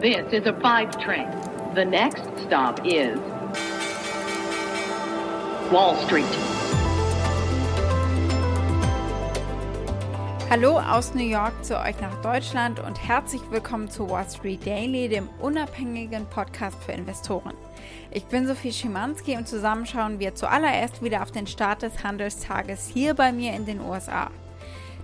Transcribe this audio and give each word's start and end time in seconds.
This 0.00 0.32
is 0.32 0.46
a 0.46 0.54
five 0.62 0.98
train. 0.98 1.28
The 1.74 1.84
next 1.84 2.22
stop 2.46 2.80
is 2.86 3.18
Wall 5.70 5.94
Street. 6.06 6.24
Hallo 10.48 10.78
aus 10.78 11.12
New 11.12 11.28
York 11.28 11.52
zu 11.62 11.78
euch 11.78 12.00
nach 12.00 12.18
Deutschland 12.22 12.80
und 12.80 13.06
herzlich 13.06 13.42
willkommen 13.50 13.90
zu 13.90 14.08
Wall 14.08 14.24
Street 14.26 14.64
Daily, 14.64 15.10
dem 15.10 15.28
unabhängigen 15.38 16.24
Podcast 16.30 16.82
für 16.82 16.92
Investoren. 16.92 17.52
Ich 18.10 18.24
bin 18.24 18.46
Sophie 18.46 18.72
Schimanski 18.72 19.36
und 19.36 19.46
zusammen 19.46 19.84
schauen 19.84 20.18
wir 20.18 20.34
zuallererst 20.34 21.04
wieder 21.04 21.20
auf 21.20 21.30
den 21.30 21.46
Start 21.46 21.82
des 21.82 22.02
Handelstages 22.02 22.88
hier 22.88 23.12
bei 23.12 23.32
mir 23.32 23.52
in 23.52 23.66
den 23.66 23.82
USA. 23.82 24.30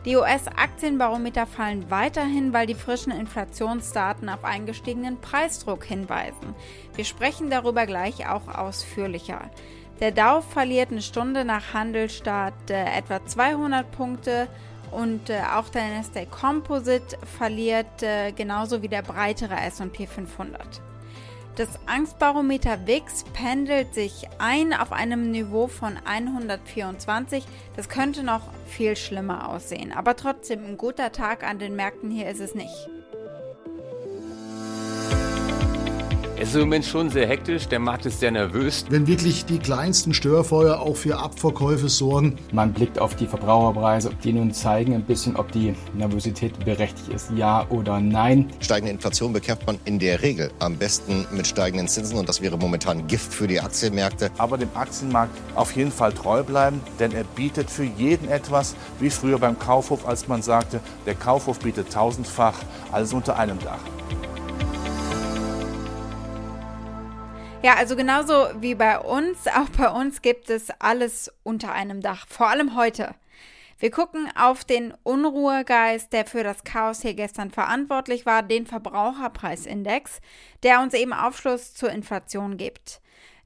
Die 0.07 0.15
US-Aktienbarometer 0.15 1.47
fallen 1.47 1.91
weiterhin, 1.91 2.53
weil 2.53 2.69
die 2.69 2.77
frischen 2.77 3.11
Inflationsdaten 3.11 4.29
auf 4.29 4.45
einen 4.45 4.65
gestiegenen 4.65 5.21
Preisdruck 5.21 5.85
hinweisen. 5.85 6.55
Wir 6.95 7.05
sprechen 7.05 7.51
darüber 7.51 7.87
gleich 7.87 8.29
auch 8.29 8.47
ausführlicher. 8.47 9.51
Der 9.99 10.13
Dow 10.13 10.43
verliert 10.43 10.93
eine 10.93 11.03
Stunde 11.03 11.45
nach 11.45 11.75
Handelstart 11.75 12.71
äh, 12.71 12.85
etwa 12.85 13.27
200 13.27 13.91
Punkte 13.91 14.47
und 14.93 15.29
äh, 15.29 15.41
auch 15.57 15.71
der 15.71 15.89
Nasdaq 15.89 16.31
Composite 16.31 17.19
verliert 17.37 18.05
äh, 18.05 18.31
genauso 18.31 18.83
wie 18.83 18.89
der 18.89 19.03
breitere 19.03 19.57
S&P 19.57 20.07
500. 20.07 20.81
Das 21.57 21.71
Angstbarometer 21.87 22.87
WIX 22.87 23.25
pendelt 23.33 23.95
sich 23.95 24.29
ein 24.37 24.75
auf 24.75 24.93
einem 24.93 25.31
Niveau 25.31 25.69
von 25.69 25.97
124. 26.05 27.47
Das 27.77 27.89
könnte 27.89 28.23
noch 28.23 28.43
viel 28.67 28.95
schlimmer 28.95 29.49
aussehen. 29.49 29.91
Aber 29.91 30.17
trotzdem 30.17 30.67
ein 30.67 30.77
guter 30.77 31.13
Tag 31.13 31.49
an 31.49 31.59
den 31.59 31.75
Märkten 31.75 32.11
hier 32.11 32.29
ist 32.29 32.41
es 32.41 32.55
nicht. 32.55 32.91
Es 36.39 36.51
ist 36.51 36.57
im 36.57 36.61
Moment 36.61 36.85
schon 36.85 37.09
sehr 37.09 37.27
hektisch, 37.27 37.67
der 37.67 37.79
Markt 37.79 38.05
ist 38.05 38.21
sehr 38.21 38.31
nervös. 38.31 38.85
Wenn 38.91 39.07
wirklich 39.07 39.47
die 39.47 39.59
kleinsten 39.59 40.13
Störfeuer 40.13 40.79
auch 40.79 40.95
für 40.95 41.17
Abverkäufe 41.17 41.89
sorgen. 41.89 42.37
Man 42.53 42.75
blickt 42.75 42.99
auf 42.99 43.17
die 43.17 43.27
Verbraucherpreise, 43.27 44.11
die 44.23 44.35
nun 44.35 44.53
zeigen 44.53 44.93
ein 44.93 45.03
bisschen, 45.03 45.37
ob 45.37 45.51
die 45.53 45.75
Nervosität 45.95 46.63
berechtigt 46.63 47.09
ist, 47.09 47.31
ja 47.35 47.67
oder 47.71 48.01
nein. 48.01 48.51
Steigende 48.61 48.93
Inflation 48.93 49.33
bekämpft 49.33 49.67
man 49.67 49.79
in 49.87 49.99
der 49.99 50.21
Regel 50.21 50.51
am 50.59 50.77
besten 50.77 51.27
mit 51.33 51.47
steigenden 51.47 51.89
Zinsen 51.89 52.19
und 52.19 52.29
das 52.29 52.43
wäre 52.43 52.59
momentan 52.59 53.07
Gift 53.07 53.33
für 53.33 53.47
die 53.47 53.59
Aktienmärkte. 53.59 54.31
Aber 54.37 54.59
dem 54.59 54.69
Aktienmarkt 54.75 55.33
auf 55.55 55.75
jeden 55.75 55.91
Fall 55.91 56.13
treu 56.13 56.43
bleiben, 56.43 56.83
denn 57.01 57.13
er 57.13 57.25
bietet 57.25 57.71
für 57.71 57.85
jeden 57.85 58.29
etwas, 58.29 58.77
wie 59.01 59.09
früher 59.09 59.39
beim 59.39 59.59
Kaufhof, 59.59 60.07
als 60.07 60.29
man 60.29 60.43
sagte, 60.43 60.81
der 61.07 61.15
Kaufhof 61.15 61.61
bietet 61.61 61.91
tausendfach 61.91 62.57
alles 62.93 63.15
unter 63.15 63.39
einem 63.39 63.59
Dach. 63.61 63.81
Ja, 67.63 67.75
also 67.75 67.97
genauso 67.97 68.49
wie 68.61 68.75
bei 68.75 68.99
uns, 68.99 69.47
auch 69.55 69.69
bei 69.77 69.91
uns 69.91 70.23
gibt 70.23 70.51
es 70.51 70.71
alles 70.79 71.33
unter 71.43 71.73
einem 71.73 72.01
Dach, 72.01 72.27
vor 72.29 72.49
allem 72.49 72.77
heute. 72.77 73.15
Wir 73.79 73.91
gucken 73.91 74.31
auf 74.35 74.65
den 74.65 74.95
Unruhegeist, 75.03 76.13
der 76.13 76.25
für 76.25 76.43
das 76.43 76.65
Chaos 76.65 77.03
hier 77.03 77.13
gestern 77.13 77.51
verantwortlich 77.51 78.25
war, 78.25 78.43
den 78.43 78.67
Verbraucherpreisindex, 78.67 80.21
der 80.63 80.81
uns 80.81 80.95
eben 80.95 81.13
Aufschluss 81.13 81.75
zur 81.75 81.91
Inflation 81.91 82.57
gibt. 82.57 83.03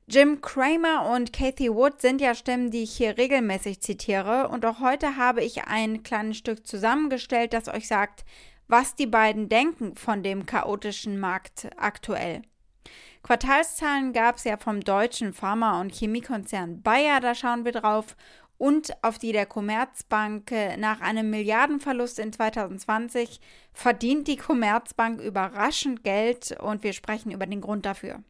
Jim 0.07 0.41
Cramer 0.41 1.11
und 1.15 1.33
Kathy 1.33 1.73
Wood 1.73 2.01
sind 2.01 2.21
ja 2.21 2.35
Stimmen, 2.35 2.71
die 2.71 2.83
ich 2.83 2.93
hier 2.93 3.17
regelmäßig 3.17 3.81
zitiere, 3.81 4.49
und 4.49 4.65
auch 4.67 4.81
heute 4.81 5.17
habe 5.17 5.43
ich 5.43 5.65
ein 5.65 6.03
kleines 6.03 6.37
Stück 6.37 6.67
zusammengestellt, 6.67 7.53
das 7.53 7.69
euch 7.69 7.89
sagt, 7.89 8.25
was 8.69 8.95
die 8.95 9.07
beiden 9.07 9.49
denken 9.49 9.97
von 9.97 10.23
dem 10.23 10.47
chaotischen 10.47 11.19
Markt 11.19 11.71
aktuell. 11.77 12.43
Quartalszahlen 13.23 14.13
gab 14.13 14.37
es 14.37 14.45
ja 14.45 14.57
vom 14.57 14.81
deutschen 14.81 15.33
Pharma- 15.33 15.81
und 15.81 15.93
Chemiekonzern 15.93 16.83
Bayer, 16.83 17.21
da 17.21 17.35
schauen 17.35 17.65
wir 17.65 17.73
drauf, 17.73 18.17
und 18.57 18.93
auf 19.03 19.19
die 19.19 19.33
der 19.33 19.47
Commerzbank 19.47 20.53
nach 20.77 21.01
einem 21.01 21.31
Milliardenverlust 21.31 22.19
in 22.19 22.31
2020 22.31 23.41
verdient 23.73 24.29
die 24.29 24.37
Commerzbank 24.37 25.21
überraschend 25.21 26.05
Geld 26.05 26.59
und 26.61 26.83
wir 26.83 26.93
sprechen 26.93 27.31
über 27.31 27.47
den 27.47 27.63
Grund 27.63 27.87
dafür. 27.87 28.23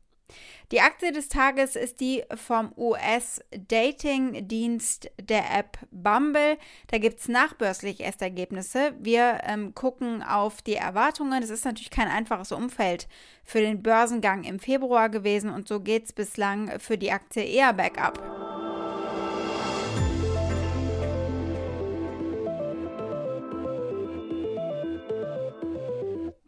Die 0.72 0.80
Aktie 0.80 1.12
des 1.12 1.28
Tages 1.28 1.76
ist 1.76 2.00
die 2.00 2.24
vom 2.34 2.72
US-Dating-Dienst 2.76 5.10
der 5.20 5.44
App 5.52 5.78
Bumble. 5.90 6.56
Da 6.88 6.98
gibt 6.98 7.20
es 7.20 7.28
nachbörslich 7.28 8.00
erst 8.00 8.22
Ergebnisse. 8.22 8.94
Wir 9.00 9.40
ähm, 9.44 9.74
gucken 9.74 10.22
auf 10.22 10.62
die 10.62 10.76
Erwartungen. 10.76 11.42
Es 11.42 11.50
ist 11.50 11.64
natürlich 11.64 11.90
kein 11.90 12.06
einfaches 12.08 12.52
Umfeld 12.52 13.08
für 13.42 13.60
den 13.60 13.82
Börsengang 13.82 14.44
im 14.44 14.60
Februar 14.60 15.08
gewesen 15.08 15.50
und 15.50 15.66
so 15.66 15.80
geht 15.80 16.04
es 16.04 16.12
bislang 16.12 16.78
für 16.78 16.96
die 16.96 17.10
Aktie 17.10 17.42
eher 17.42 17.72
bergab. 17.72 18.59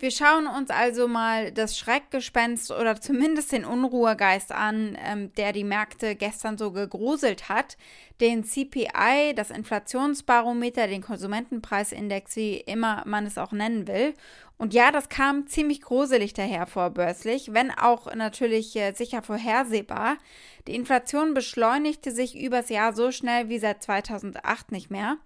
Wir 0.02 0.10
schauen 0.10 0.48
uns 0.48 0.68
also 0.70 1.06
mal 1.06 1.52
das 1.52 1.78
Schreckgespenst 1.78 2.72
oder 2.72 3.00
zumindest 3.00 3.52
den 3.52 3.64
Unruhegeist 3.64 4.50
an, 4.50 4.98
ähm, 5.00 5.32
der 5.34 5.52
die 5.52 5.62
Märkte 5.62 6.16
gestern 6.16 6.58
so 6.58 6.72
gegruselt 6.72 7.48
hat. 7.48 7.76
Den 8.20 8.42
CPI, 8.42 9.32
das 9.36 9.52
Inflationsbarometer, 9.52 10.88
den 10.88 11.02
Konsumentenpreisindex, 11.02 12.34
wie 12.34 12.56
immer 12.56 13.04
man 13.06 13.26
es 13.26 13.38
auch 13.38 13.52
nennen 13.52 13.86
will. 13.86 14.14
Und 14.58 14.74
ja, 14.74 14.90
das 14.90 15.08
kam 15.08 15.46
ziemlich 15.46 15.80
gruselig 15.80 16.34
daher 16.34 16.66
vorbörslich, 16.66 17.52
wenn 17.52 17.70
auch 17.70 18.12
natürlich 18.12 18.74
äh, 18.74 18.94
sicher 18.94 19.22
vorhersehbar. 19.22 20.18
Die 20.66 20.74
Inflation 20.74 21.32
beschleunigte 21.32 22.10
sich 22.10 22.36
übers 22.36 22.70
Jahr 22.70 22.92
so 22.92 23.12
schnell 23.12 23.48
wie 23.48 23.60
seit 23.60 23.84
2008 23.84 24.72
nicht 24.72 24.90
mehr. 24.90 25.18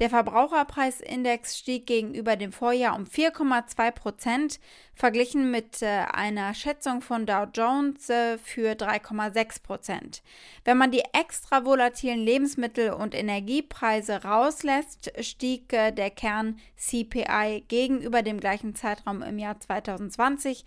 Der 0.00 0.08
Verbraucherpreisindex 0.08 1.58
stieg 1.58 1.86
gegenüber 1.86 2.36
dem 2.36 2.52
Vorjahr 2.52 2.96
um 2.96 3.04
4,2 3.04 3.90
Prozent, 3.90 4.58
verglichen 4.94 5.50
mit 5.50 5.82
äh, 5.82 6.06
einer 6.10 6.54
Schätzung 6.54 7.02
von 7.02 7.26
Dow 7.26 7.46
Jones 7.52 8.08
äh, 8.08 8.38
für 8.38 8.72
3,6 8.72 9.62
Prozent. 9.62 10.22
Wenn 10.64 10.78
man 10.78 10.90
die 10.90 11.02
extra 11.12 11.66
volatilen 11.66 12.18
Lebensmittel- 12.18 12.94
und 12.94 13.14
Energiepreise 13.14 14.24
rauslässt, 14.24 15.12
stieg 15.20 15.70
äh, 15.74 15.92
der 15.92 16.08
Kern 16.08 16.58
CPI 16.76 17.64
gegenüber 17.68 18.22
dem 18.22 18.40
gleichen 18.40 18.74
Zeitraum 18.74 19.20
im 19.20 19.38
Jahr 19.38 19.60
2020 19.60 20.64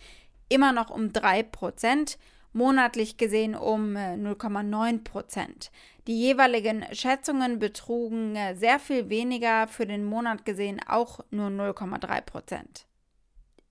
immer 0.48 0.74
noch 0.74 0.92
um 0.92 1.12
3 1.12 1.42
Prozent 1.42 2.20
monatlich 2.54 3.18
gesehen 3.18 3.56
um 3.56 3.96
0,9 3.96 4.96
äh, 4.96 4.98
Prozent. 5.00 5.72
Die 6.08 6.20
jeweiligen 6.20 6.86
Schätzungen 6.92 7.60
betrugen 7.60 8.36
äh, 8.36 8.56
sehr 8.56 8.80
viel 8.80 9.10
weniger, 9.10 9.68
für 9.68 9.86
den 9.86 10.06
Monat 10.06 10.46
gesehen 10.46 10.80
auch 10.88 11.20
nur 11.32 11.48
0,3 11.48 12.22
Prozent. 12.22 12.86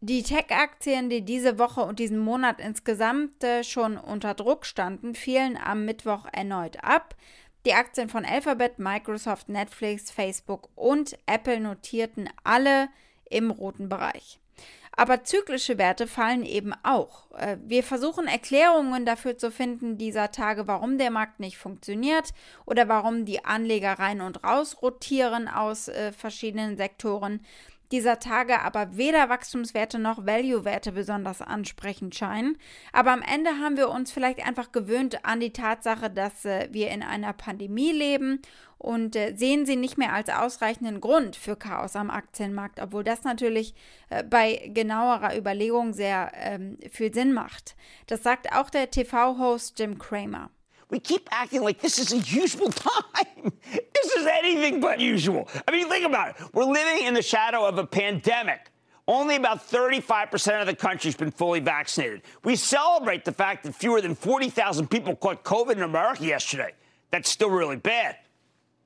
Die 0.01 0.25
Tech-Aktien, 0.25 1.11
die 1.11 1.25
diese 1.25 1.59
Woche 1.61 1.83
und 1.83 2.01
diesen 2.01 2.19
Monat 2.19 2.61
insgesamt 2.61 3.45
äh, 3.45 3.63
schon 3.63 3.97
unter 3.97 4.35
Druck 4.35 4.67
standen, 4.67 5.15
fielen 5.15 5.57
am 5.57 5.85
Mittwoch 5.85 6.27
erneut 6.33 6.83
ab. 6.83 7.15
Die 7.65 7.75
Aktien 7.75 8.09
von 8.09 8.25
Alphabet, 8.25 8.81
Microsoft, 8.81 9.49
Netflix, 9.49 10.11
Facebook 10.11 10.71
und 10.75 11.17
Apple 11.27 11.61
notierten 11.61 12.29
alle 12.43 12.89
im 13.31 13.53
roten 13.53 13.89
Bereich. 13.89 14.42
Aber 14.95 15.25
zyklische 15.25 15.79
Werte 15.79 16.07
fallen 16.07 16.45
eben 16.45 16.75
auch. 16.83 17.31
Äh, 17.33 17.57
wir 17.65 17.83
versuchen 17.83 18.27
Erklärungen 18.27 19.07
dafür 19.07 19.39
zu 19.39 19.51
finden 19.51 19.97
dieser 19.97 20.31
Tage, 20.31 20.67
warum 20.67 20.99
der 20.99 21.11
Markt 21.11 21.41
nicht 21.41 21.57
funktioniert 21.57 22.35
oder 22.67 22.89
warum 22.89 23.25
die 23.25 23.45
Anleger 23.45 23.99
rein 23.99 24.21
und 24.21 24.45
raus 24.45 24.83
rotieren 24.83 25.49
aus 25.49 25.89
äh, 25.89 26.13
verschiedenen 26.13 26.77
Sektoren 26.77 27.41
dieser 27.93 28.19
Tage 28.19 28.61
aber 28.63 28.97
weder 28.97 29.29
Wachstumswerte 29.29 29.99
noch 29.99 30.27
Value-Werte 30.27 30.93
besonders 30.93 31.43
ansprechend 31.43 32.15
scheinen. 32.15 32.59
Aber 32.93 33.13
am 33.13 33.23
Ende 33.23 33.51
haben 33.61 33.77
wir 33.77 33.91
uns 33.91 34.11
vielleicht 34.11 34.45
einfach 34.45 34.73
gewöhnt 34.73 35.25
an 35.25 35.41
die 35.41 35.53
Tatsache, 35.53 36.11
dass 36.11 36.45
äh, 36.45 36.69
wir 36.73 36.91
in 36.91 37.03
einer 37.03 37.33
Pandemie 37.33 37.93
leben 37.93 38.41
und 38.79 39.15
äh, 39.15 39.35
sehen 39.37 39.67
sie 39.67 39.77
nicht 39.77 39.99
mehr 39.99 40.13
als 40.13 40.29
ausreichenden 40.29 41.01
Grund 41.01 41.37
für 41.37 41.55
Chaos 41.55 41.95
am 41.95 42.11
Aktienmarkt, 42.11 42.81
obwohl 42.81 43.05
das 43.05 43.23
natürlich 43.23 43.75
äh, 44.11 44.25
bei 44.25 44.71
genauerer 44.75 45.37
Überlegung 45.37 45.93
sehr 45.93 46.33
ähm, 46.35 46.79
viel 46.91 47.15
Sinn 47.15 47.33
macht. 47.33 47.77
Das 48.07 48.23
sagt 48.23 48.53
auch 48.53 48.71
der 48.71 48.91
TV-Host 48.91 49.79
Jim 49.79 49.99
Cramer. 49.99 50.51
We 50.93 51.01
keep 51.01 51.27
acting 51.33 51.63
like 51.63 51.81
this 51.81 51.99
is 51.99 52.13
a 52.13 52.19
usual 52.19 52.69
time. 52.71 53.51
This 53.73 54.13
is 54.13 54.27
anything 54.27 54.79
but 54.79 55.01
usual. 55.01 55.49
I 55.67 55.73
mean, 55.73 55.89
think 55.89 56.05
about 56.05 56.39
it. 56.39 56.47
We're 56.53 56.65
living 56.65 57.07
in 57.07 57.15
the 57.15 57.23
shadow 57.23 57.67
of 57.67 57.79
a 57.79 57.87
pandemic. 57.87 58.71
Only 59.09 59.37
about 59.37 59.67
35% 59.67 60.61
of 60.61 60.67
the 60.67 60.77
country's 60.77 61.17
been 61.17 61.31
fully 61.31 61.61
vaccinated. 61.61 62.23
We 62.45 62.57
celebrate 62.57 63.25
the 63.25 63.33
fact 63.33 63.65
that 63.65 63.75
fewer 63.75 64.03
than 64.03 64.15
40,000 64.15 64.89
people 64.89 65.17
caught 65.17 65.43
COVID 65.43 65.73
in 65.73 65.83
America 65.83 66.25
yesterday. 66.25 66.73
That's 67.11 67.31
still 67.31 67.51
really 67.51 67.77
bad. 67.77 68.19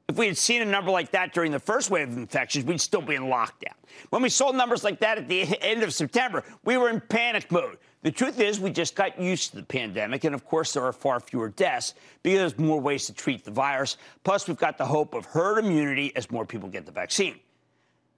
If 0.08 0.16
we 0.16 0.28
had 0.28 0.38
seen 0.38 0.62
a 0.62 0.64
number 0.64 0.92
like 0.92 1.10
that 1.10 1.34
during 1.34 1.50
the 1.50 1.58
first 1.58 1.90
wave 1.90 2.08
of 2.08 2.16
infections, 2.16 2.64
we'd 2.64 2.80
still 2.80 3.02
be 3.02 3.16
in 3.16 3.24
lockdown. 3.24 3.74
When 4.10 4.22
we 4.22 4.28
saw 4.28 4.52
numbers 4.52 4.84
like 4.84 5.00
that 5.00 5.18
at 5.18 5.28
the 5.28 5.42
end 5.60 5.82
of 5.82 5.92
September, 5.92 6.44
we 6.64 6.76
were 6.76 6.88
in 6.88 7.00
panic 7.00 7.50
mode. 7.50 7.78
The 8.06 8.12
truth 8.12 8.38
is, 8.38 8.60
we 8.60 8.70
just 8.70 8.94
got 8.94 9.20
used 9.20 9.50
to 9.50 9.56
the 9.56 9.64
pandemic, 9.64 10.22
and 10.22 10.32
of 10.32 10.44
course, 10.44 10.74
there 10.74 10.84
are 10.84 10.92
far 10.92 11.18
fewer 11.18 11.48
deaths 11.48 11.92
because 12.22 12.38
there's 12.38 12.56
more 12.56 12.80
ways 12.80 13.06
to 13.06 13.12
treat 13.12 13.44
the 13.44 13.50
virus. 13.50 13.96
Plus, 14.22 14.46
we've 14.46 14.56
got 14.56 14.78
the 14.78 14.86
hope 14.86 15.12
of 15.12 15.26
herd 15.26 15.58
immunity 15.58 16.14
as 16.14 16.30
more 16.30 16.46
people 16.46 16.68
get 16.68 16.86
the 16.86 16.92
vaccine. 16.92 17.34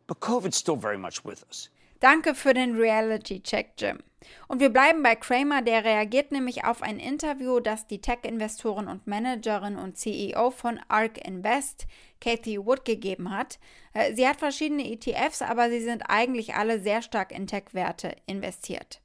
But 0.07 0.21
COVID's 0.21 0.59
still 0.59 0.77
very 0.77 0.99
much 0.99 1.25
with 1.25 1.43
us. 1.49 1.71
Danke 2.03 2.35
für 2.35 2.53
den 2.53 2.77
Reality-Check, 2.77 3.77
Jim. 3.79 4.01
Und 4.47 4.61
wir 4.61 4.69
bleiben 4.69 5.03
bei 5.03 5.15
Kramer, 5.15 5.63
der 5.63 5.85
reagiert 5.85 6.33
nämlich 6.33 6.67
auf 6.67 6.83
ein 6.83 6.99
Interview, 6.99 7.59
das 7.59 7.87
die 7.87 8.03
Tech-Investorin 8.03 8.89
und 8.89 9.07
Managerin 9.07 9.77
und 9.77 9.97
CEO 9.97 10.51
von 10.51 10.79
ARK 10.89 11.27
Invest, 11.27 11.87
Kathy 12.21 12.59
Wood, 12.59 12.85
gegeben 12.85 13.31
hat. 13.31 13.59
Äh, 13.95 14.13
sie 14.13 14.29
hat 14.29 14.37
verschiedene 14.37 14.87
ETFs, 14.87 15.41
aber 15.41 15.71
sie 15.71 15.81
sind 15.81 16.03
eigentlich 16.11 16.57
alle 16.57 16.79
sehr 16.79 17.01
stark 17.01 17.33
in 17.33 17.47
Tech-Werte 17.47 18.15
investiert. 18.27 19.01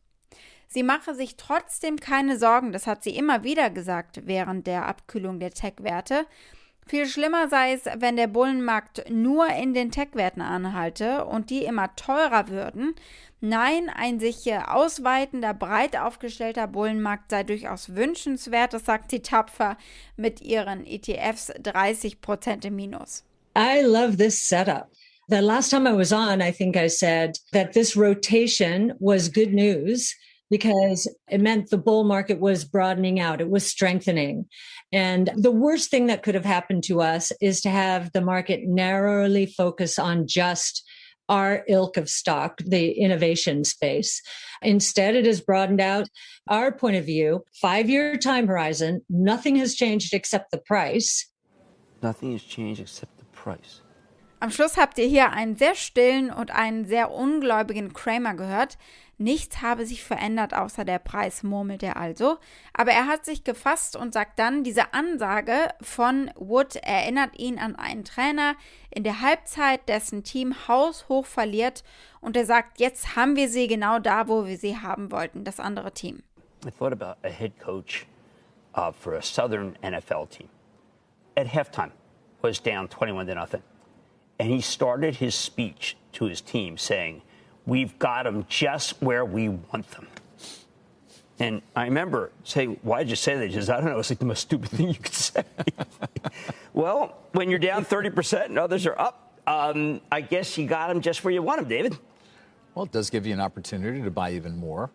Sie 0.68 0.84
mache 0.84 1.14
sich 1.14 1.36
trotzdem 1.36 1.98
keine 1.98 2.38
Sorgen, 2.38 2.72
das 2.72 2.88
hat 2.88 3.04
sie 3.04 3.16
immer 3.16 3.44
wieder 3.44 3.70
gesagt 3.70 4.22
während 4.26 4.68
der 4.68 4.88
Abkühlung 4.88 5.40
der 5.40 5.52
Tech-Werte. 5.52 6.26
Viel 6.86 7.08
schlimmer 7.08 7.48
sei 7.48 7.74
es, 7.74 7.86
wenn 7.98 8.18
der 8.18 8.28
Bullenmarkt 8.28 9.10
nur 9.10 9.48
in 9.48 9.74
den 9.74 9.92
Tech-Werten 9.92 10.42
anhalte 10.42 11.26
und 11.26 11.50
die 11.50 11.64
immer 11.64 11.96
teurer 11.96 12.50
würden. 12.50 12.94
Nein, 13.40 13.90
ein 13.90 14.20
sich 14.20 14.52
ausweitender, 14.54 15.54
breit 15.54 15.98
aufgestellter 15.98 16.68
Bullenmarkt 16.68 17.32
sei 17.32 17.44
durchaus 17.44 17.96
wünschenswert, 17.96 18.74
das 18.74 18.86
sagt 18.86 19.12
sie 19.12 19.22
tapfer 19.22 19.78
mit 20.18 20.42
ihren 20.42 20.86
ETFs 20.86 21.52
30% 21.52 22.66
im 22.66 22.76
Minus. 22.76 23.24
I 23.58 23.82
love 23.82 24.18
this 24.18 24.38
setup. 24.38 24.90
The 25.30 25.40
last 25.40 25.72
time 25.72 25.88
I 25.88 25.94
was 25.94 26.12
on, 26.12 26.42
I 26.42 26.52
think 26.52 26.76
I 26.76 26.90
said 26.90 27.38
that 27.52 27.74
this 27.74 27.96
rotation 27.96 28.94
was 29.00 29.32
good 29.32 29.54
news 29.54 30.16
because 30.54 31.08
it 31.32 31.42
meant 31.42 31.72
the 31.72 31.80
bull 31.80 32.04
market 32.04 32.40
was 32.40 32.64
broadening 32.64 33.20
out, 33.20 33.42
it 33.42 33.50
was 33.50 33.66
strengthening. 33.66 34.46
And 34.92 35.32
the 35.36 35.50
worst 35.50 35.90
thing 35.90 36.06
that 36.06 36.22
could 36.22 36.36
have 36.36 36.46
happened 36.46 36.84
to 36.84 37.02
us 37.02 37.32
is 37.42 37.60
to 37.62 37.72
have 37.72 38.12
the 38.12 38.22
market 38.22 38.62
narrowly 38.64 39.48
focus 39.48 39.98
on 39.98 40.28
just 40.28 40.88
our 41.28 41.64
ilk 41.68 41.98
of 41.98 42.08
stock, 42.08 42.60
the 42.60 42.92
innovation 42.92 43.64
space. 43.64 44.22
Instead, 44.62 45.16
it 45.16 45.26
has 45.26 45.42
broadened 45.42 45.82
out 45.82 46.08
our 46.48 46.72
point 46.72 46.98
of 46.98 47.06
view, 47.06 47.44
five 47.60 47.90
year 47.90 48.16
time 48.16 48.46
horizon. 48.46 49.02
Nothing 49.10 49.56
has 49.56 49.74
changed 49.74 50.14
except 50.14 50.52
the 50.52 50.60
price. 50.60 51.32
Nothing 52.04 52.34
has 52.34 52.44
changed 52.44 52.80
except 52.80 53.18
the 53.18 53.26
price. 53.26 53.82
Am 54.44 54.52
Schluss 54.52 54.76
habt 54.76 54.98
ihr 54.98 55.06
hier 55.06 55.32
einen 55.32 55.56
sehr 55.56 55.74
stillen 55.74 56.30
und 56.30 56.52
einen 56.52 56.84
sehr 56.84 57.12
ungläubigen 57.12 57.94
Kramer 57.94 58.34
gehört. 58.34 58.78
Nichts 59.18 59.62
habe 59.62 59.86
sich 59.86 60.04
verändert, 60.04 60.54
außer 60.54 60.84
der 60.84 61.00
Preis, 61.00 61.44
murmelt 61.44 61.82
er 61.82 61.96
also. 61.96 62.40
Aber 62.74 62.92
er 62.92 63.08
hat 63.08 63.24
sich 63.24 63.46
gefasst 63.46 63.96
und 63.96 64.14
sagt 64.14 64.38
dann, 64.38 64.66
diese 64.66 64.94
Ansage 64.94 65.70
von 65.80 66.30
Wood 66.36 66.76
erinnert 66.76 67.40
ihn 67.40 67.58
an 67.58 67.78
einen 67.78 68.04
Trainer 68.04 68.56
in 68.90 69.06
der 69.06 69.22
Halbzeit, 69.22 69.88
dessen 69.88 70.26
Team 70.26 70.68
haushoch 70.68 71.26
verliert. 71.26 71.86
Und 72.20 72.36
er 72.36 72.46
sagt, 72.46 72.82
jetzt 72.82 73.16
haben 73.16 73.38
wir 73.38 73.48
sie 73.48 73.68
genau 73.68 73.98
da, 73.98 74.28
wo 74.28 74.46
wir 74.46 74.58
sie 74.58 74.76
haben 74.78 75.10
wollten, 75.14 75.46
das 75.46 75.62
andere 75.62 75.94
Team. 75.94 76.22
I 76.66 76.72
thought 76.72 76.92
about 76.92 77.16
a 77.26 77.32
head 77.32 77.58
coach 77.62 78.06
uh, 78.76 78.92
for 78.92 79.14
a 79.14 79.22
Southern 79.22 79.78
NFL 79.82 80.28
team. 80.28 80.50
At 81.38 81.48
halftime, 81.48 81.92
was 82.42 82.62
down 82.62 82.90
21 82.90 83.26
to 83.28 83.36
nothing. 83.36 83.62
And 84.44 84.52
he 84.52 84.60
started 84.60 85.16
his 85.16 85.36
speech 85.36 85.96
to 86.12 86.26
his 86.26 86.42
team 86.42 86.78
saying, 86.78 87.22
We've 87.66 87.98
got 87.98 88.24
them 88.24 88.46
just 88.50 89.02
where 89.02 89.24
we 89.24 89.48
want 89.48 89.90
them. 89.92 90.06
And 91.40 91.62
I 91.78 91.86
remember 91.86 92.30
saying, 92.44 92.78
Why 92.82 93.04
did 93.04 93.10
you 93.10 93.16
say 93.16 93.38
that? 93.38 93.48
He 93.48 93.54
says, 93.54 93.70
I 93.70 93.78
don't 93.78 93.86
know. 93.86 94.00
It's 94.00 94.10
like 94.10 94.20
the 94.20 94.26
most 94.26 94.42
stupid 94.42 94.70
thing 94.72 94.90
you 94.90 94.96
could 94.96 95.14
say. 95.14 95.44
well, 96.74 97.20
when 97.32 97.50
you're 97.50 97.58
down 97.58 97.86
30% 97.86 98.48
and 98.48 98.60
others 98.60 98.86
are 98.86 99.00
up, 99.00 99.40
um, 99.48 100.02
I 100.12 100.20
guess 100.20 100.58
you 100.58 100.68
got 100.68 100.90
them 100.90 101.00
just 101.00 101.24
where 101.24 101.34
you 101.34 101.42
want 101.42 101.62
them, 101.62 101.70
David. 101.70 101.98
Well, 102.76 102.84
it 102.84 102.92
does 102.92 103.10
give 103.10 103.26
you 103.26 103.32
an 103.32 103.40
opportunity 103.40 104.02
to 104.02 104.12
buy 104.12 104.34
even 104.34 104.58
more. 104.58 104.92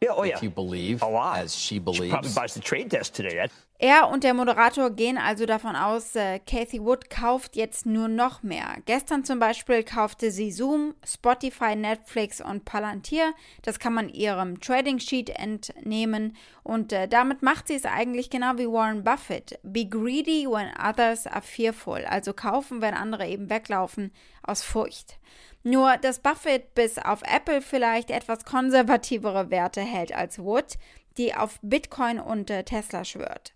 Yeah, 0.00 0.12
oh 0.16 0.22
yeah. 0.22 0.36
if 0.36 0.42
yeah. 0.42 0.44
you 0.44 0.50
believe, 0.50 1.02
a 1.02 1.06
lot. 1.06 1.40
as 1.40 1.54
she 1.54 1.74
She 1.74 1.78
believes. 1.78 2.10
probably 2.10 2.32
buys 2.32 2.54
the 2.54 2.60
trade 2.60 2.88
desk 2.88 3.12
today. 3.12 3.34
That, 3.34 3.52
Er 3.84 4.10
und 4.10 4.22
der 4.22 4.32
Moderator 4.32 4.90
gehen 4.90 5.18
also 5.18 5.44
davon 5.44 5.74
aus, 5.74 6.14
äh, 6.14 6.38
Kathy 6.38 6.80
Wood 6.80 7.10
kauft 7.10 7.56
jetzt 7.56 7.84
nur 7.84 8.06
noch 8.06 8.44
mehr. 8.44 8.76
Gestern 8.86 9.24
zum 9.24 9.40
Beispiel 9.40 9.82
kaufte 9.82 10.30
sie 10.30 10.52
Zoom, 10.52 10.94
Spotify, 11.04 11.74
Netflix 11.74 12.40
und 12.40 12.64
Palantir. 12.64 13.34
Das 13.62 13.80
kann 13.80 13.92
man 13.92 14.08
ihrem 14.08 14.60
Trading 14.60 15.00
Sheet 15.00 15.30
entnehmen. 15.30 16.36
Und 16.62 16.92
äh, 16.92 17.08
damit 17.08 17.42
macht 17.42 17.66
sie 17.66 17.74
es 17.74 17.84
eigentlich 17.84 18.30
genau 18.30 18.56
wie 18.56 18.68
Warren 18.68 19.02
Buffett. 19.02 19.58
Be 19.64 19.84
greedy 19.84 20.46
when 20.46 20.70
others 20.80 21.26
are 21.26 21.42
fearful. 21.42 22.04
Also 22.04 22.34
kaufen, 22.34 22.82
wenn 22.82 22.94
andere 22.94 23.26
eben 23.26 23.50
weglaufen 23.50 24.12
aus 24.44 24.62
Furcht. 24.62 25.18
Nur, 25.64 25.96
dass 25.96 26.20
Buffett 26.20 26.74
bis 26.74 26.98
auf 26.98 27.22
Apple 27.22 27.60
vielleicht 27.60 28.12
etwas 28.12 28.44
konservativere 28.44 29.50
Werte 29.50 29.80
hält 29.80 30.14
als 30.14 30.38
Wood, 30.38 30.78
die 31.18 31.34
auf 31.34 31.58
Bitcoin 31.62 32.20
und 32.20 32.48
äh, 32.48 32.62
Tesla 32.62 33.04
schwört. 33.04 33.54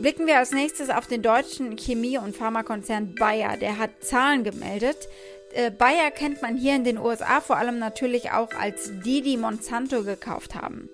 Blicken 0.00 0.26
wir 0.26 0.38
als 0.38 0.52
nächstes 0.52 0.88
auf 0.88 1.06
den 1.06 1.20
deutschen 1.20 1.76
Chemie- 1.76 2.16
und 2.16 2.34
Pharmakonzern 2.34 3.14
Bayer. 3.16 3.58
Der 3.58 3.76
hat 3.76 4.02
Zahlen 4.02 4.44
gemeldet. 4.44 4.96
Äh, 5.52 5.70
Bayer 5.70 6.10
kennt 6.10 6.40
man 6.40 6.56
hier 6.56 6.74
in 6.74 6.84
den 6.84 6.96
USA 6.96 7.42
vor 7.42 7.58
allem 7.58 7.78
natürlich 7.78 8.30
auch 8.30 8.48
als 8.58 8.92
die, 9.04 9.20
die 9.20 9.36
Monsanto 9.36 10.02
gekauft 10.02 10.54
haben. 10.54 10.88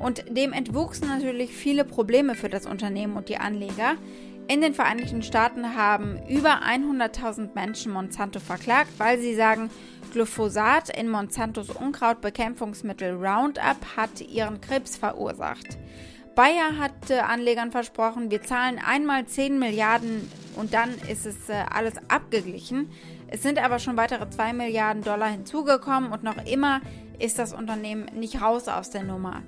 Und 0.00 0.24
dem 0.36 0.52
entwuchsen 0.52 1.06
natürlich 1.06 1.52
viele 1.52 1.84
Probleme 1.84 2.34
für 2.34 2.48
das 2.48 2.66
Unternehmen 2.66 3.16
und 3.16 3.28
die 3.28 3.36
Anleger. 3.36 3.94
In 4.48 4.62
den 4.62 4.74
Vereinigten 4.74 5.22
Staaten 5.22 5.76
haben 5.76 6.18
über 6.28 6.62
100.000 6.64 7.54
Menschen 7.54 7.92
Monsanto 7.92 8.40
verklagt, 8.40 8.90
weil 8.98 9.20
sie 9.20 9.36
sagen, 9.36 9.70
Glyphosat 10.12 10.90
in 10.98 11.08
Monsantos 11.08 11.70
Unkrautbekämpfungsmittel 11.70 13.12
Roundup 13.14 13.96
hat 13.96 14.20
ihren 14.20 14.60
Krebs 14.60 14.96
verursacht. 14.96 15.78
Bayer 16.34 16.78
hat 16.78 17.10
äh, 17.10 17.18
Anlegern 17.18 17.70
versprochen, 17.70 18.30
wir 18.30 18.42
zahlen 18.42 18.80
einmal 18.84 19.26
10 19.26 19.58
Milliarden 19.58 20.30
und 20.56 20.74
dann 20.74 20.90
ist 21.10 21.26
es 21.26 21.48
äh, 21.48 21.64
alles 21.70 21.94
abgeglichen. 22.08 22.90
Es 23.28 23.42
sind 23.42 23.62
aber 23.62 23.78
schon 23.78 23.96
weitere 23.96 24.28
2 24.28 24.52
Milliarden 24.52 25.02
Dollar 25.02 25.28
hinzugekommen 25.28 26.12
und 26.12 26.22
noch 26.22 26.44
immer 26.46 26.80
ist 27.18 27.38
das 27.38 27.52
Unternehmen 27.52 28.06
nicht 28.14 28.40
raus 28.40 28.68
aus 28.68 28.90
der 28.90 29.02
Nummer. 29.02 29.42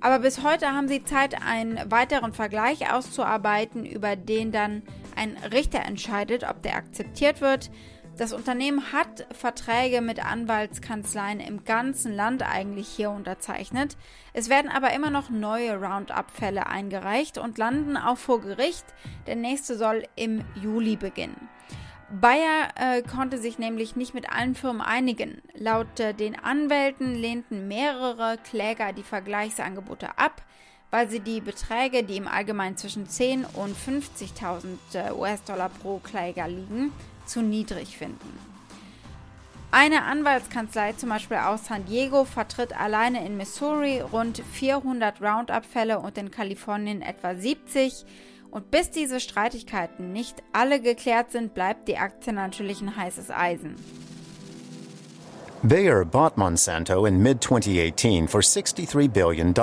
Aber 0.00 0.18
bis 0.18 0.42
heute 0.42 0.72
haben 0.72 0.88
sie 0.88 1.04
Zeit, 1.04 1.40
einen 1.46 1.78
weiteren 1.90 2.32
Vergleich 2.32 2.92
auszuarbeiten, 2.92 3.86
über 3.86 4.16
den 4.16 4.50
dann 4.50 4.82
ein 5.14 5.36
Richter 5.52 5.80
entscheidet, 5.80 6.42
ob 6.42 6.60
der 6.62 6.74
akzeptiert 6.74 7.40
wird. 7.40 7.70
Das 8.18 8.34
Unternehmen 8.34 8.92
hat 8.92 9.26
Verträge 9.32 10.02
mit 10.02 10.24
Anwaltskanzleien 10.24 11.40
im 11.40 11.64
ganzen 11.64 12.14
Land 12.14 12.42
eigentlich 12.42 12.88
hier 12.88 13.10
unterzeichnet. 13.10 13.96
Es 14.34 14.50
werden 14.50 14.70
aber 14.70 14.92
immer 14.92 15.10
noch 15.10 15.30
neue 15.30 15.80
Roundup-Fälle 15.80 16.66
eingereicht 16.66 17.38
und 17.38 17.56
landen 17.56 17.96
auch 17.96 18.18
vor 18.18 18.42
Gericht. 18.42 18.84
Der 19.26 19.36
nächste 19.36 19.78
soll 19.78 20.04
im 20.14 20.44
Juli 20.62 20.96
beginnen. 20.96 21.48
Bayer 22.20 22.68
äh, 22.76 23.00
konnte 23.02 23.38
sich 23.38 23.58
nämlich 23.58 23.96
nicht 23.96 24.12
mit 24.12 24.30
allen 24.30 24.54
Firmen 24.54 24.82
einigen. 24.82 25.40
Laut 25.54 25.98
äh, 25.98 26.12
den 26.12 26.38
Anwälten 26.38 27.14
lehnten 27.14 27.68
mehrere 27.68 28.36
Kläger 28.36 28.92
die 28.92 29.02
Vergleichsangebote 29.02 30.18
ab, 30.18 30.42
weil 30.90 31.08
sie 31.08 31.20
die 31.20 31.40
Beträge, 31.40 32.04
die 32.04 32.18
im 32.18 32.28
Allgemeinen 32.28 32.76
zwischen 32.76 33.08
10 33.08 33.46
und 33.54 33.74
50.000 33.74 34.76
äh, 34.92 35.12
US-Dollar 35.12 35.70
pro 35.70 36.00
Kläger 36.00 36.48
liegen, 36.48 36.92
zu 37.32 37.42
niedrig 37.42 37.96
finden. 37.96 38.38
Eine 39.70 40.02
Anwaltskanzlei, 40.02 40.92
zum 40.92 41.08
Beispiel 41.08 41.38
aus 41.38 41.64
San 41.64 41.86
Diego, 41.86 42.26
vertritt 42.26 42.78
alleine 42.78 43.24
in 43.24 43.38
Missouri 43.38 44.00
rund 44.00 44.42
400 44.52 45.22
Roundup-Fälle 45.22 45.98
und 45.98 46.18
in 46.18 46.30
Kalifornien 46.30 47.00
etwa 47.00 47.34
70. 47.34 48.04
Und 48.50 48.70
bis 48.70 48.90
diese 48.90 49.18
Streitigkeiten 49.18 50.12
nicht 50.12 50.42
alle 50.52 50.78
geklärt 50.78 51.32
sind, 51.32 51.54
bleibt 51.54 51.88
die 51.88 51.96
Aktie 51.96 52.34
natürlich 52.34 52.82
ein 52.82 52.94
heißes 52.94 53.30
Eisen. 53.30 53.76
Bayer 55.64 56.04
bought 56.04 56.34
Monsanto 56.34 57.06
in 57.06 57.22
mid 57.22 57.40
2018 57.40 58.26
for 58.26 58.40
$63 58.40 59.12
billion. 59.12 59.54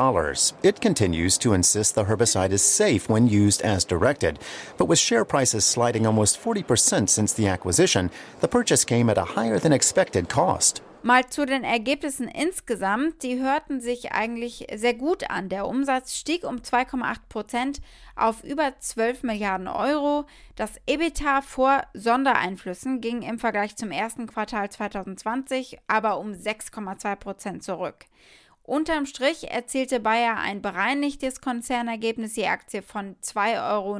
It 0.64 0.80
continues 0.80 1.38
to 1.40 1.52
insist 1.52 1.94
the 1.94 2.06
herbicide 2.06 2.52
is 2.52 2.62
safe 2.62 3.10
when 3.10 3.28
used 3.28 3.62
as 3.64 3.84
directed, 3.84 4.40
but 4.78 4.86
with 4.86 4.98
share 4.98 5.26
prices 5.26 5.66
sliding 5.66 6.08
almost 6.08 6.42
40% 6.42 7.10
since 7.10 7.34
the 7.34 7.48
acquisition, 7.48 8.12
the 8.40 8.48
purchase 8.48 8.86
came 8.86 9.10
at 9.10 9.18
a 9.18 9.26
higher 9.36 9.60
than 9.60 9.74
expected 9.74 10.30
cost. 10.30 10.82
Mal 11.02 11.28
zu 11.28 11.46
den 11.46 11.64
Ergebnissen 11.64 12.28
insgesamt. 12.28 13.24
Die 13.24 13.40
hörten 13.40 13.80
sich 13.80 14.12
eigentlich 14.12 14.68
sehr 14.76 14.94
gut 14.94 15.30
an. 15.30 15.48
Der 15.48 15.66
Umsatz 15.66 16.16
stieg 16.16 16.44
um 16.44 16.58
2,8 16.58 17.20
Prozent 17.30 17.82
auf 18.18 18.44
über 18.44 18.78
12 18.78 19.24
Milliarden 19.24 19.70
Euro. 19.70 20.26
Das 20.58 20.72
EBITDA 20.88 21.42
vor 21.42 21.84
Sondereinflüssen 21.94 23.00
ging 23.00 23.22
im 23.22 23.40
Vergleich 23.40 23.78
zum 23.78 23.92
ersten 23.92 24.28
Quartal 24.28 24.70
2020 24.70 25.80
aber 25.88 26.20
um 26.20 26.34
6,2 26.34 27.16
Prozent 27.16 27.64
zurück. 27.64 28.06
Unterm 28.64 29.06
Strich 29.06 29.50
erzielte 29.50 30.02
Bayer 30.02 30.36
ein 30.38 30.62
bereinigtes 30.62 31.40
Konzernergebnis 31.40 32.36
je 32.36 32.48
Aktie 32.48 32.82
von 32.82 33.16
2,59 33.22 33.72
Euro 33.72 33.94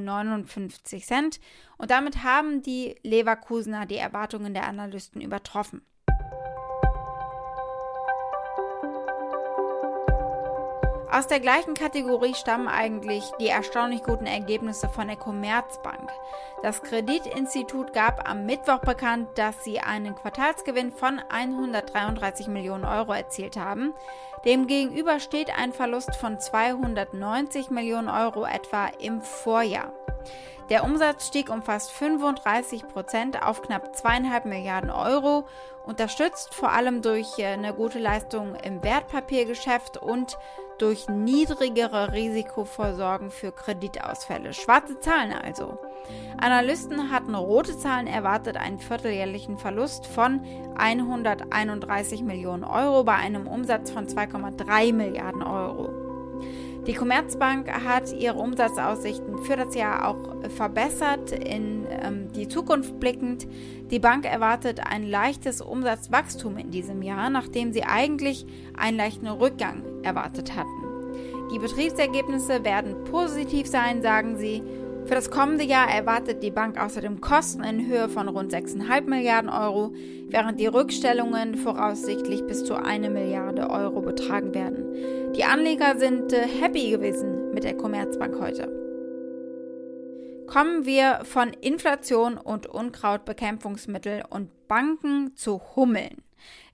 und 1.78 1.92
damit 1.92 2.24
haben 2.24 2.62
die 2.62 2.96
Leverkusener 3.02 3.86
die 3.86 3.96
Erwartungen 3.96 4.54
der 4.54 4.68
Analysten 4.68 5.22
übertroffen. 5.22 5.82
Aus 11.20 11.28
der 11.28 11.42
gleichen 11.42 11.74
Kategorie 11.74 12.34
stammen 12.34 12.70
eigentlich 12.70 13.30
die 13.42 13.50
erstaunlich 13.50 14.04
guten 14.04 14.26
Ergebnisse 14.26 14.88
von 14.88 15.08
der 15.08 15.18
Commerzbank. 15.18 16.10
Das 16.64 16.82
Kreditinstitut 16.82 17.92
gab 17.92 18.30
am 18.30 18.46
Mittwoch 18.46 18.80
bekannt, 18.80 19.28
dass 19.36 19.66
sie 19.66 19.82
einen 19.82 20.16
Quartalsgewinn 20.16 20.94
von 20.94 21.20
133 21.28 22.48
Millionen 22.48 22.86
Euro 22.86 23.12
erzielt 23.12 23.58
haben. 23.58 23.94
Demgegenüber 24.46 25.20
steht 25.20 25.50
ein 25.54 25.74
Verlust 25.74 26.16
von 26.16 26.40
290 26.40 27.70
Millionen 27.70 28.08
Euro 28.08 28.46
etwa 28.46 28.88
im 29.02 29.22
Vorjahr. 29.22 29.92
Der 30.70 30.86
Umsatz 30.86 31.28
stieg 31.28 31.50
um 31.50 31.64
fast 31.64 31.92
35 31.92 32.88
Prozent 32.88 33.44
auf 33.44 33.62
knapp 33.62 33.94
zweieinhalb 33.94 34.46
Milliarden 34.46 34.90
Euro, 34.90 35.44
unterstützt 35.86 36.54
vor 36.54 36.72
allem 36.72 37.02
durch 37.02 37.40
äh, 37.40 37.48
eine 37.48 37.74
gute 37.74 38.00
Leistung 38.00 38.56
im 38.56 38.84
Wertpapiergeschäft 38.84 39.98
und 39.98 40.38
durch 40.82 41.08
niedrigere 41.08 42.14
Risikovorsorgen 42.14 43.32
für 43.32 43.52
Kreditausfälle. 43.52 44.54
Schwarze 44.54 45.00
Zahlen 45.00 45.34
also. 45.34 45.78
Analysten 46.38 47.12
hatten 47.12 47.36
rote 47.36 47.78
Zahlen 47.78 48.08
erwartet, 48.08 48.58
einen 48.58 48.80
vierteljährlichen 48.80 49.58
Verlust 49.58 50.08
von 50.08 50.42
131 50.78 52.24
Millionen 52.24 52.64
Euro 52.64 53.04
bei 53.04 53.16
einem 53.16 53.48
Umsatz 53.48 53.92
von 53.92 54.08
2,3 54.08 54.94
Milliarden 54.94 55.44
Euro. 55.44 55.99
Die 56.88 56.94
Commerzbank 56.94 57.70
hat 57.86 58.14
ihre 58.14 58.38
Umsatzaussichten 58.38 59.40
für 59.40 59.58
das 59.58 59.76
Jahr 59.76 60.08
auch 60.08 60.50
verbessert, 60.50 61.32
in 61.32 61.86
ähm, 61.90 62.32
die 62.32 62.48
Zukunft 62.48 63.00
blickend. 63.00 63.48
Die 63.92 64.00
Bank 64.00 64.26
erwartet 64.26 64.80
ein 64.86 65.04
leichtes 65.04 65.62
Umsatzwachstum 65.62 66.58
in 66.58 66.72
diesem 66.72 67.02
Jahr, 67.02 67.30
nachdem 67.30 67.74
sie 67.74 67.84
eigentlich 67.84 68.46
einen 68.78 68.98
leichten 68.98 69.28
Rückgang 69.28 69.84
erwartet 70.04 70.56
hatten. 70.56 70.90
Die 71.54 71.60
Betriebsergebnisse 71.60 72.64
werden 72.64 73.04
positiv 73.06 73.68
sein, 73.68 74.02
sagen 74.02 74.38
sie. 74.38 74.64
Für 75.10 75.16
das 75.16 75.32
kommende 75.32 75.64
Jahr 75.64 75.90
erwartet 75.90 76.44
die 76.44 76.52
Bank 76.52 76.80
außerdem 76.80 77.20
Kosten 77.20 77.64
in 77.64 77.88
Höhe 77.88 78.10
von 78.10 78.28
rund 78.28 78.54
6,5 78.54 79.10
Milliarden 79.10 79.50
Euro, 79.50 79.92
während 80.28 80.60
die 80.60 80.68
Rückstellungen 80.68 81.56
voraussichtlich 81.56 82.46
bis 82.46 82.64
zu 82.64 82.76
1 82.76 83.10
Milliarde 83.10 83.72
Euro 83.72 84.02
betragen 84.02 84.54
werden. 84.54 85.34
Die 85.34 85.46
Anleger 85.46 85.98
sind 85.98 86.32
äh, 86.32 86.48
happy 86.48 86.92
gewesen 86.92 87.52
mit 87.56 87.64
der 87.64 87.76
Commerzbank 87.76 88.40
heute. 88.40 88.68
Kommen 90.46 90.86
wir 90.86 91.22
von 91.24 91.54
Inflation 91.54 92.38
und 92.38 92.68
Unkrautbekämpfungsmittel 92.68 94.26
und 94.30 94.68
Banken 94.68 95.36
zu 95.36 95.60
Hummeln. 95.76 96.22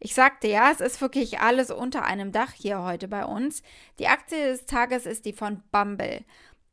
Ich 0.02 0.14
sagte 0.14 0.50
ja, 0.50 0.72
es 0.74 0.82
ist 0.82 1.00
wirklich 1.00 1.40
alles 1.40 1.72
unter 1.72 2.04
einem 2.04 2.34
Dach 2.34 2.52
hier 2.52 2.84
heute 2.84 3.08
bei 3.08 3.24
uns. 3.24 3.64
Die 3.98 4.08
Aktie 4.08 4.38
des 4.38 4.66
Tages 4.66 5.06
ist 5.06 5.24
die 5.24 5.34
von 5.34 5.64
Bumble. 5.72 6.26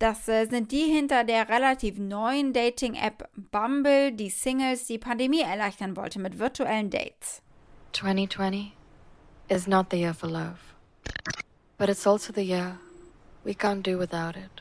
Das 0.03 0.27
äh, 0.27 0.47
sind 0.47 0.73
die 0.73 0.93
hinter 0.93 1.23
der 1.23 1.49
relativ 1.49 1.97
neuen 1.97 2.53
Dating-App 2.53 3.31
Bumble, 3.37 4.11
die 4.11 4.31
Singles 4.31 4.87
die 4.89 4.99
Pandemie 4.99 5.43
erleichtern 5.43 5.97
wollte 5.97 6.19
mit 6.19 6.41
virtuellen 6.41 6.91
Dates. 6.91 7.41
2020 7.93 8.73
is 9.49 9.69
not 9.69 9.91
the 9.93 9.99
year 9.99 10.13
for 10.13 10.29
love, 10.29 10.59
but 11.79 11.89
it's 11.89 12.05
also 12.05 12.33
the 12.33 12.43
year 12.43 12.81
we 13.45 13.55
can't 13.55 13.85
do 13.85 13.97
without 13.97 14.35
it. 14.35 14.61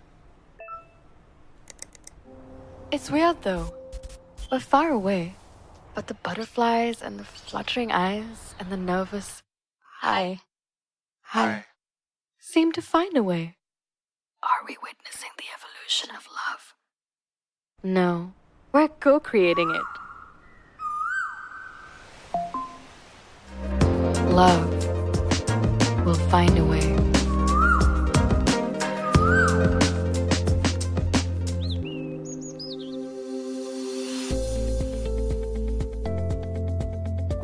It's 2.91 3.09
weird 3.09 3.41
though. 3.41 3.73
We're 4.51 4.59
far 4.59 4.91
away, 4.91 5.33
but 5.95 6.05
the 6.05 6.13
butterflies 6.21 7.01
and 7.01 7.17
the 7.17 7.25
fluttering 7.25 7.91
eyes 7.91 8.53
and 8.59 8.69
the 8.69 8.77
nervous 8.77 9.41
hi, 10.03 10.41
hi, 11.33 11.65
seem 12.37 12.71
to 12.73 12.81
find 12.83 13.17
a 13.17 13.23
way. 13.23 13.55
Are 14.43 14.65
we 14.67 14.75
witnessing 14.81 15.29
the 15.37 15.43
evolution 15.55 16.09
of 16.15 16.27
love? 16.33 16.73
No, 17.83 18.33
we're 18.71 18.87
co 18.87 19.19
creating 19.19 19.69
it. 19.69 19.83
Love 24.31 24.67
will 26.03 26.15
find 26.15 26.57
a 26.57 26.65
way. 26.65 27.20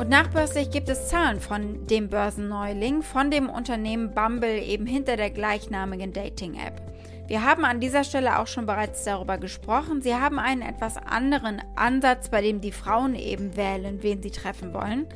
Und 0.08 0.12
nachbörslich 0.12 0.70
gibt 0.70 0.88
es 0.88 1.08
Zahlen 1.08 1.38
von 1.38 1.86
dem 1.86 2.08
Börsenneuling, 2.08 3.02
von 3.02 3.30
dem 3.30 3.50
Unternehmen 3.50 4.14
Bumble 4.14 4.62
eben 4.62 4.86
hinter 4.86 5.18
der 5.18 5.28
gleichnamigen 5.28 6.14
Dating-App. 6.14 6.80
Wir 7.26 7.44
haben 7.44 7.66
an 7.66 7.78
dieser 7.78 8.04
Stelle 8.04 8.38
auch 8.38 8.46
schon 8.46 8.64
bereits 8.64 9.04
darüber 9.04 9.36
gesprochen. 9.36 10.00
Sie 10.00 10.14
haben 10.14 10.38
einen 10.38 10.62
etwas 10.62 10.96
anderen 10.96 11.60
Ansatz, 11.76 12.30
bei 12.30 12.40
dem 12.40 12.62
die 12.62 12.72
Frauen 12.72 13.16
eben 13.16 13.54
wählen, 13.54 14.02
wen 14.02 14.22
sie 14.22 14.30
treffen 14.30 14.72
wollen. 14.72 15.06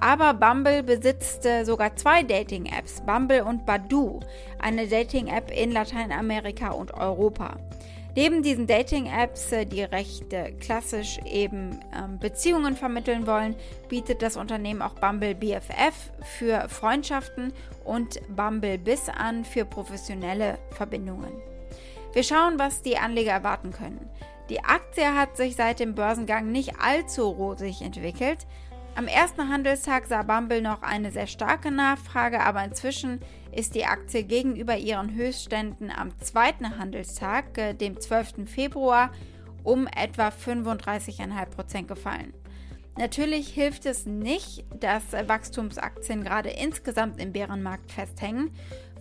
Aber 0.00 0.34
Bumble 0.34 0.82
besitzt 0.82 1.46
äh, 1.46 1.62
sogar 1.62 1.94
zwei 1.94 2.24
Dating-Apps, 2.24 3.02
Bumble 3.06 3.44
und 3.44 3.64
Badoo, 3.64 4.18
eine 4.58 4.88
Dating-App 4.88 5.52
in 5.52 5.70
Lateinamerika 5.70 6.70
und 6.70 6.92
Europa. 6.94 7.58
Neben 8.14 8.42
diesen 8.42 8.66
Dating-Apps, 8.66 9.52
äh, 9.52 9.64
die 9.64 9.82
recht 9.82 10.32
äh, 10.34 10.52
klassisch 10.52 11.18
eben 11.24 11.80
ähm, 11.96 12.18
Beziehungen 12.18 12.76
vermitteln 12.76 13.26
wollen, 13.26 13.56
bietet 13.88 14.20
das 14.20 14.36
Unternehmen 14.36 14.82
auch 14.82 14.94
Bumble 14.94 15.34
BFF 15.34 16.12
für 16.22 16.68
Freundschaften 16.68 17.54
und 17.84 18.20
Bumble 18.36 18.76
Biz 18.76 19.08
an 19.08 19.44
für 19.46 19.64
professionelle 19.64 20.58
Verbindungen. 20.70 21.32
Wir 22.12 22.22
schauen, 22.22 22.58
was 22.58 22.82
die 22.82 22.98
Anleger 22.98 23.32
erwarten 23.32 23.72
können. 23.72 24.10
Die 24.50 24.62
Aktie 24.62 25.14
hat 25.14 25.38
sich 25.38 25.56
seit 25.56 25.80
dem 25.80 25.94
Börsengang 25.94 26.52
nicht 26.52 26.74
allzu 26.78 27.26
rosig 27.26 27.80
entwickelt. 27.80 28.46
Am 28.94 29.06
ersten 29.06 29.48
Handelstag 29.48 30.06
sah 30.06 30.22
Bumble 30.22 30.60
noch 30.60 30.82
eine 30.82 31.10
sehr 31.12 31.26
starke 31.26 31.70
Nachfrage, 31.70 32.40
aber 32.40 32.62
inzwischen 32.62 33.20
ist 33.50 33.74
die 33.74 33.86
Aktie 33.86 34.22
gegenüber 34.22 34.76
ihren 34.76 35.14
Höchstständen 35.14 35.90
am 35.90 36.18
zweiten 36.20 36.78
Handelstag, 36.78 37.56
äh, 37.56 37.72
dem 37.72 37.98
12. 37.98 38.46
Februar, 38.46 39.10
um 39.64 39.86
etwa 39.86 40.28
35,5% 40.28 41.86
gefallen. 41.86 42.34
Natürlich 42.98 43.48
hilft 43.48 43.86
es 43.86 44.04
nicht, 44.04 44.66
dass 44.78 45.12
Wachstumsaktien 45.12 46.22
gerade 46.22 46.50
insgesamt 46.50 47.18
im 47.18 47.32
Bärenmarkt 47.32 47.90
festhängen 47.90 48.50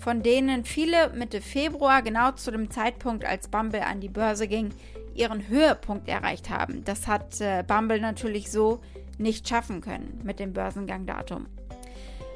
von 0.01 0.23
denen 0.23 0.65
viele 0.65 1.09
Mitte 1.09 1.41
Februar, 1.41 2.01
genau 2.01 2.31
zu 2.31 2.51
dem 2.51 2.71
Zeitpunkt, 2.71 3.23
als 3.23 3.47
Bumble 3.47 3.83
an 3.83 4.01
die 4.01 4.09
Börse 4.09 4.47
ging, 4.47 4.71
ihren 5.13 5.47
Höhepunkt 5.47 6.09
erreicht 6.09 6.49
haben. 6.49 6.83
Das 6.83 7.07
hat 7.07 7.39
äh, 7.39 7.63
Bumble 7.65 8.01
natürlich 8.01 8.51
so 8.51 8.81
nicht 9.21 9.47
schaffen 9.47 9.81
können 9.81 10.19
mit 10.23 10.39
dem 10.39 10.53
Börsengangdatum. 10.53 11.47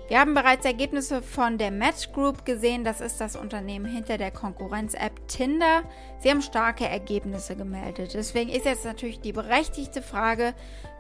Wir 0.08 0.20
haben 0.20 0.36
bereits 0.36 0.66
Ergebnisse 0.66 1.24
von 1.24 1.58
der 1.58 1.72
Match 1.72 2.12
Group 2.12 2.46
gesehen. 2.46 2.84
Das 2.84 3.02
ist 3.02 3.20
das 3.20 3.36
Unternehmen 3.36 3.86
hinter 3.86 4.20
der 4.20 4.30
Konkurrenz-App 4.30 5.28
Tinder. 5.28 5.82
Sie 6.20 6.30
haben 6.30 6.44
starke 6.44 6.88
Ergebnisse 6.88 7.56
gemeldet. 7.56 8.14
Deswegen 8.14 8.52
ist 8.52 8.66
jetzt 8.66 8.86
natürlich 8.86 9.20
die 9.20 9.34
berechtigte 9.34 10.04
Frage, 10.04 10.54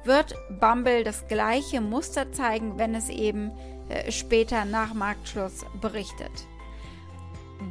wird 0.05 0.33
Bumble 0.59 1.03
das 1.03 1.27
gleiche 1.27 1.81
Muster 1.81 2.31
zeigen, 2.31 2.79
wenn 2.79 2.95
es 2.95 3.09
eben 3.09 3.51
äh, 3.89 4.11
später 4.11 4.65
nach 4.65 4.95
Marktschluss 4.95 5.65
berichtet? 5.81 6.31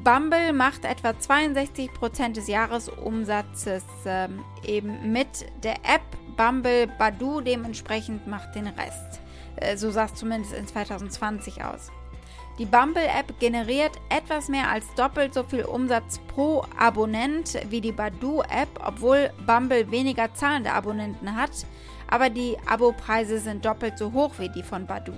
Bumble 0.05 0.53
macht 0.53 0.85
etwa 0.85 1.11
62% 1.11 2.33
des 2.33 2.47
Jahresumsatzes 2.47 3.85
ähm, 4.07 4.45
eben 4.65 5.13
mit 5.13 5.47
der 5.65 5.77
App. 5.83 6.03
Bumble 6.37 6.87
Badu 6.99 7.41
dementsprechend 7.41 8.27
macht 8.27 8.55
den 8.55 8.67
Rest. 8.67 9.21
Äh, 9.57 9.77
so 9.77 9.91
sah 9.91 10.05
es 10.05 10.15
zumindest 10.15 10.55
in 10.55 10.67
2020 10.67 11.65
aus. 11.65 11.91
Die 12.59 12.67
Bumble-App 12.67 13.41
generiert 13.41 13.93
etwas 14.11 14.49
mehr 14.49 14.71
als 14.71 14.85
doppelt 14.95 15.35
so 15.35 15.43
viel 15.43 15.65
Umsatz 15.65 16.21
pro 16.29 16.65
Abonnent 16.79 17.59
wie 17.69 17.81
die 17.81 17.91
Badu-App, 17.91 18.69
obwohl 18.85 19.33
Bumble 19.45 19.91
weniger 19.91 20.33
zahlende 20.35 20.73
Abonnenten 20.73 21.35
hat, 21.35 21.51
aber 22.09 22.31
die 22.31 22.57
Abopreise 22.67 23.41
sind 23.41 23.65
doppelt 23.65 23.99
so 23.99 24.13
hoch 24.13 24.35
wie 24.39 24.49
die 24.49 24.63
von 24.63 24.87
Badu. 24.87 25.15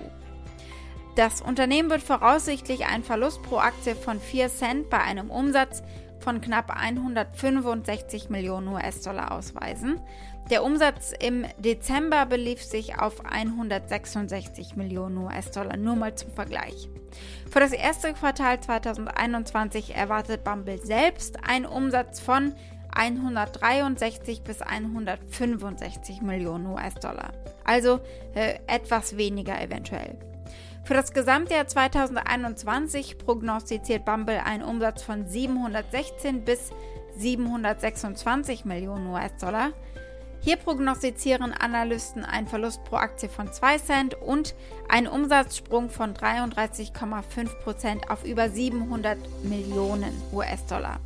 Das 1.15 1.41
Unternehmen 1.41 1.91
wird 1.91 2.01
voraussichtlich 2.01 2.87
einen 2.87 3.03
Verlust 3.03 3.41
pro 3.43 3.57
Aktie 3.57 3.95
von 3.95 4.19
4 4.19 4.49
Cent 4.49 4.89
bei 4.89 4.99
einem 4.99 5.29
Umsatz 5.29 5.83
von 6.19 6.41
knapp 6.41 6.69
165 6.69 8.29
Millionen 8.29 8.67
US-Dollar 8.69 9.31
ausweisen. 9.31 9.99
Der 10.49 10.63
Umsatz 10.63 11.13
im 11.19 11.45
Dezember 11.57 12.25
belief 12.25 12.63
sich 12.63 12.99
auf 12.99 13.25
166 13.25 14.77
Millionen 14.77 15.17
US-Dollar, 15.17 15.75
nur 15.75 15.95
mal 15.95 16.15
zum 16.15 16.31
Vergleich. 16.31 16.87
Für 17.51 17.59
das 17.59 17.73
erste 17.73 18.13
Quartal 18.13 18.59
2021 18.61 19.95
erwartet 19.95 20.43
Bumble 20.45 20.79
selbst 20.79 21.43
einen 21.45 21.65
Umsatz 21.65 22.19
von 22.21 22.53
163 22.95 24.41
bis 24.41 24.61
165 24.61 26.21
Millionen 26.21 26.67
US-Dollar. 26.67 27.33
Also 27.63 27.99
äh, 28.33 28.59
etwas 28.67 29.17
weniger 29.17 29.61
eventuell. 29.61 30.17
Für 30.87 30.93
das 30.93 31.11
Gesamtjahr 31.11 31.67
2021 31.67 33.17
prognostiziert 33.17 34.05
Bumble 34.05 34.39
einen 34.39 34.63
Umsatz 34.63 35.03
von 35.03 35.27
716 35.27 36.45
bis 36.45 36.71
726 37.17 38.63
Millionen 38.63 39.07
US-Dollar. 39.07 39.71
Hier 40.39 40.55
prognostizieren 40.55 41.51
Analysten 41.51 42.23
einen 42.23 42.47
Verlust 42.47 42.85
pro 42.85 42.95
Aktie 42.95 43.27
von 43.27 43.51
2 43.51 43.77
Cent 43.79 44.13
und 44.13 44.55
einen 44.87 45.07
Umsatzsprung 45.07 45.89
von 45.89 46.13
33,5% 46.13 48.07
auf 48.07 48.23
über 48.23 48.49
700 48.49 49.17
Millionen 49.43 50.13
US-Dollar. 50.31 51.01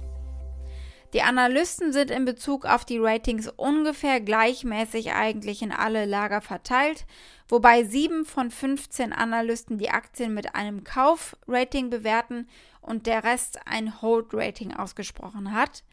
Die 1.13 1.23
Analysten 1.23 1.91
sind 1.91 2.09
in 2.09 2.23
Bezug 2.23 2.65
auf 2.65 2.85
die 2.85 2.97
Ratings 2.97 3.49
ungefähr 3.49 4.21
gleichmäßig 4.21 5.11
eigentlich 5.11 5.61
in 5.61 5.73
alle 5.73 6.05
Lager 6.05 6.39
verteilt, 6.39 7.05
wobei 7.49 7.83
sieben 7.83 8.23
von 8.23 8.49
15 8.49 9.11
Analysten 9.11 9.77
die 9.77 9.89
Aktien 9.89 10.33
mit 10.33 10.55
einem 10.55 10.85
Kaufrating 10.85 11.89
bewerten 11.89 12.47
und 12.79 13.07
der 13.07 13.25
Rest 13.25 13.59
ein 13.65 14.01
Hold-Rating 14.01 14.73
ausgesprochen 14.73 15.53
hat. 15.53 15.83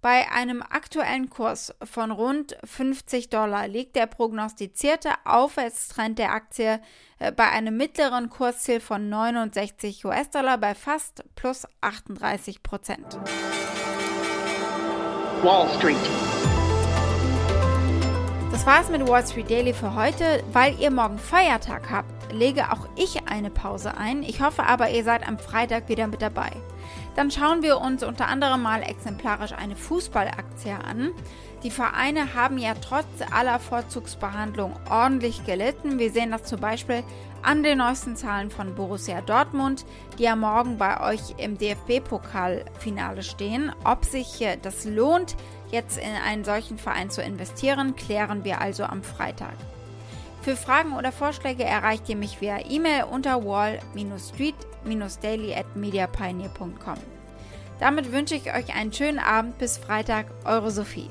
Bei 0.00 0.32
einem 0.32 0.62
aktuellen 0.62 1.30
Kurs 1.30 1.72
von 1.84 2.10
rund 2.10 2.56
50 2.64 3.28
Dollar 3.28 3.68
liegt 3.68 3.94
der 3.94 4.06
prognostizierte 4.06 5.10
Aufwärtstrend 5.24 6.18
der 6.18 6.32
Aktie 6.32 6.80
äh, 7.20 7.30
bei 7.30 7.48
einem 7.48 7.76
mittleren 7.76 8.28
Kursziel 8.28 8.80
von 8.80 9.08
69 9.08 10.04
US-Dollar 10.04 10.58
bei 10.58 10.74
fast 10.74 11.22
plus 11.36 11.68
38 11.82 12.64
Prozent. 12.64 13.16
Wall 15.42 15.68
Street. 15.76 15.96
Das 18.52 18.64
war's 18.64 18.88
mit 18.90 19.08
Wall 19.08 19.26
Street 19.26 19.50
Daily 19.50 19.74
für 19.74 19.96
heute. 19.96 20.44
Weil 20.52 20.78
ihr 20.78 20.92
morgen 20.92 21.18
Feiertag 21.18 21.90
habt, 21.90 22.32
lege 22.32 22.70
auch 22.70 22.86
ich 22.94 23.28
eine 23.28 23.50
Pause 23.50 23.96
ein. 23.96 24.22
Ich 24.22 24.40
hoffe 24.40 24.62
aber, 24.62 24.90
ihr 24.90 25.02
seid 25.02 25.26
am 25.26 25.40
Freitag 25.40 25.88
wieder 25.88 26.06
mit 26.06 26.22
dabei. 26.22 26.52
Dann 27.16 27.32
schauen 27.32 27.62
wir 27.62 27.80
uns 27.80 28.04
unter 28.04 28.28
anderem 28.28 28.62
mal 28.62 28.82
exemplarisch 28.82 29.52
eine 29.52 29.74
Fußballaktie 29.74 30.72
an. 30.72 31.10
Die 31.64 31.72
Vereine 31.72 32.34
haben 32.34 32.58
ja 32.58 32.74
trotz 32.80 33.06
aller 33.32 33.58
Vorzugsbehandlung 33.58 34.76
ordentlich 34.88 35.44
gelitten. 35.44 35.98
Wir 35.98 36.12
sehen 36.12 36.30
das 36.30 36.44
zum 36.44 36.60
Beispiel 36.60 37.02
an 37.42 37.62
den 37.62 37.78
neuesten 37.78 38.16
Zahlen 38.16 38.50
von 38.50 38.74
Borussia 38.74 39.20
Dortmund, 39.20 39.84
die 40.18 40.24
ja 40.24 40.34
morgen 40.36 40.78
bei 40.78 41.00
euch 41.00 41.20
im 41.38 41.58
DFB-Pokalfinale 41.58 43.22
stehen. 43.22 43.72
Ob 43.84 44.04
sich 44.04 44.44
das 44.62 44.84
lohnt, 44.84 45.36
jetzt 45.70 45.98
in 45.98 46.14
einen 46.24 46.44
solchen 46.44 46.78
Verein 46.78 47.10
zu 47.10 47.22
investieren, 47.22 47.96
klären 47.96 48.44
wir 48.44 48.60
also 48.60 48.84
am 48.84 49.02
Freitag. 49.02 49.54
Für 50.42 50.56
Fragen 50.56 50.96
oder 50.96 51.12
Vorschläge 51.12 51.64
erreicht 51.64 52.08
ihr 52.08 52.16
mich 52.16 52.40
via 52.40 52.58
E-Mail 52.68 53.04
unter 53.04 53.44
wall-street-daily 53.44 55.54
at 55.54 55.76
mediapioneer.com. 55.76 56.96
Damit 57.78 58.12
wünsche 58.12 58.34
ich 58.34 58.52
euch 58.52 58.74
einen 58.74 58.92
schönen 58.92 59.18
Abend 59.18 59.56
bis 59.58 59.78
Freitag, 59.78 60.26
eure 60.44 60.70
Sophie. 60.70 61.08